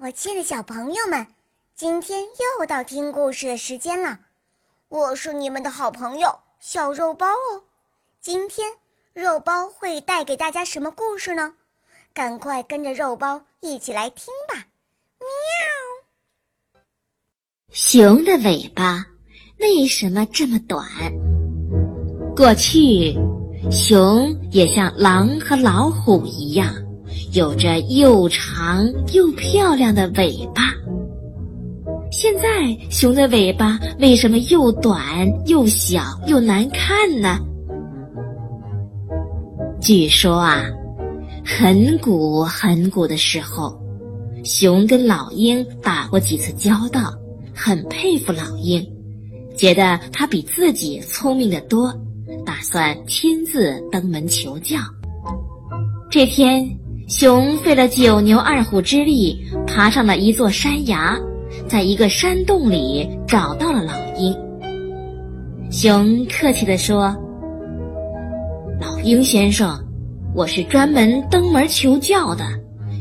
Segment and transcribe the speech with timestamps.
[0.00, 1.26] 我亲爱的小朋友们，
[1.74, 2.22] 今天
[2.58, 4.18] 又到听故事的时间了。
[4.88, 6.28] 我是你们的好朋友
[6.60, 7.62] 小肉包哦。
[8.20, 8.72] 今天
[9.12, 11.54] 肉包会带给大家什么故事呢？
[12.12, 14.66] 赶快跟着肉包一起来听吧！
[15.20, 15.26] 喵。
[17.70, 19.04] 熊的尾巴
[19.58, 20.84] 为什么这么短？
[22.34, 23.14] 过去，
[23.70, 26.74] 熊也像狼和老虎一样。
[27.36, 30.72] 有着又长又漂亮的尾巴。
[32.10, 35.04] 现在熊的尾巴为什么又短
[35.46, 37.38] 又小又难看呢？
[39.82, 40.64] 据说啊，
[41.44, 43.78] 很古很古的时候，
[44.42, 47.12] 熊跟老鹰打过几次交道，
[47.54, 48.82] 很佩服老鹰，
[49.58, 51.94] 觉得它比自己聪明的多，
[52.46, 54.78] 打算亲自登门求教。
[56.08, 56.66] 这天。
[57.06, 61.16] 熊费了九牛二虎之力，爬上了一座山崖，
[61.68, 64.36] 在一个山洞里找到了老鹰。
[65.70, 67.16] 熊客气地说
[68.82, 69.80] ：“老鹰先生，
[70.34, 72.44] 我是专门登门求教的，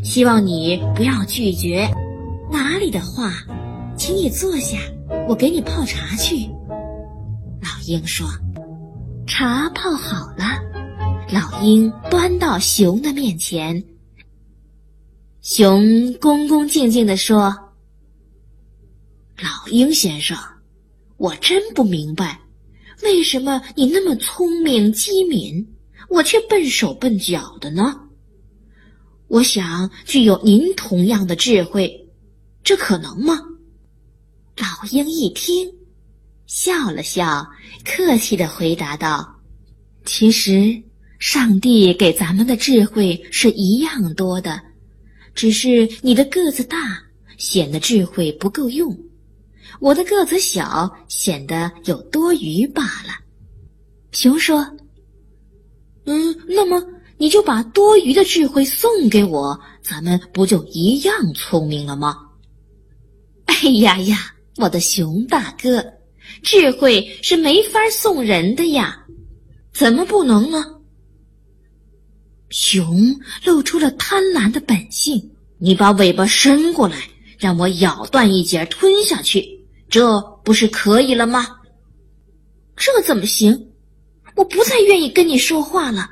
[0.03, 1.89] 希望你不要拒绝。
[2.51, 3.33] 哪里的话，
[3.97, 4.77] 请你坐下，
[5.27, 6.47] 我给你泡茶去。”
[7.59, 8.27] 老鹰说
[9.25, 10.45] ：“茶泡好了。”
[11.33, 13.83] 老鹰端到熊的面前。
[15.45, 17.55] 熊恭恭敬敬地说
[19.37, 20.35] ：“老鹰先生，
[21.17, 22.41] 我真不明白，
[23.03, 25.63] 为什么你那么聪明机敏，
[26.09, 27.95] 我却笨手笨脚的呢？
[29.27, 32.09] 我想具有您同样的智慧，
[32.63, 33.39] 这可能吗？”
[34.57, 35.71] 老鹰一听，
[36.47, 37.47] 笑了笑，
[37.85, 39.39] 客气地回答道
[40.05, 40.81] ：“其实，
[41.19, 44.59] 上帝给咱们的智慧是一样多的。”
[45.35, 46.97] 只是你的个子大，
[47.37, 48.89] 显得智慧不够用；
[49.81, 53.13] 我的个子小，显得有多余罢了。
[54.13, 54.65] 熊说
[56.07, 56.81] ：“嗯，那么
[57.17, 62.17] 你就把多余的智慧送给我，咱们不就一样聪明了吗？”
[63.45, 65.83] 哎呀呀，我的熊大哥，
[66.41, 69.05] 智慧是没法送人的呀，
[69.73, 70.63] 怎么不能呢？
[72.51, 76.97] 熊露出了贪婪的本性，你把尾巴伸过来，
[77.37, 79.47] 让我咬断一截吞下去，
[79.89, 81.47] 这不是可以了吗？
[82.75, 83.67] 这怎么行？
[84.35, 86.09] 我不再愿意跟你说话了。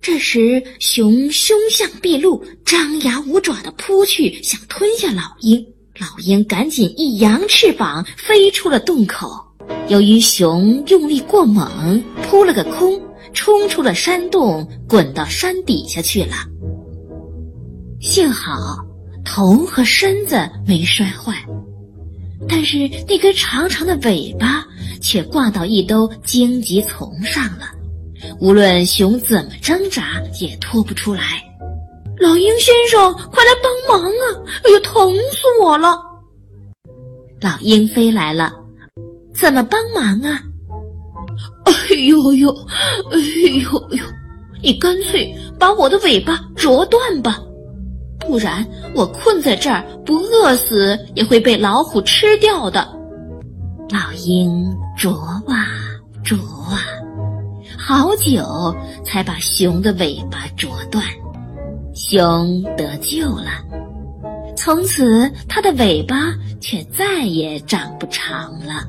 [0.00, 5.64] 这时，熊凶相毕露，张牙舞爪的扑去，想吞下老鹰。
[5.98, 9.40] 老鹰赶紧一扬翅膀，飞出了洞口。
[9.88, 13.00] 由于熊用力过猛，扑了个空。
[13.32, 16.34] 冲出了山洞，滚到山底下去了。
[18.00, 18.78] 幸好
[19.24, 21.34] 头和身子没摔坏，
[22.48, 24.64] 但是那根长长的尾巴
[25.00, 27.66] 却挂到一兜荆棘丛上了。
[28.40, 31.42] 无论熊怎么挣扎，也拖不出来。
[32.18, 34.24] 老鹰先生，快来帮忙啊！
[34.64, 36.00] 哎呦，疼死我了！
[37.42, 38.52] 老鹰飞来了，
[39.34, 40.42] 怎么帮忙啊？
[41.64, 42.50] 哎呦呦，
[43.10, 44.04] 哎呦呦！
[44.62, 47.38] 你干脆把我的尾巴啄断吧，
[48.26, 52.86] 不然我困在这儿不饿死也会被老虎吃掉的。
[53.90, 55.12] 老鹰啄
[55.46, 55.66] 啊
[56.24, 56.80] 啄啊，
[57.78, 61.04] 好久才把熊的尾巴啄断，
[61.94, 63.50] 熊得救了。
[64.56, 68.84] 从此，它的尾巴却再也长不长了。